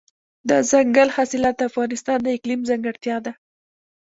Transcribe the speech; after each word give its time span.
دځنګل 0.49 1.09
حاصلات 1.15 1.55
د 1.57 1.61
افغانستان 1.69 2.17
د 2.23 2.27
اقلیم 2.35 2.61
ځانګړتیا 2.69 3.17
ده. 3.25 3.31